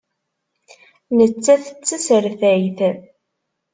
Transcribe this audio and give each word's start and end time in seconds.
Nettat 1.17 1.65
d 1.79 1.81
tasertayt. 1.87 2.79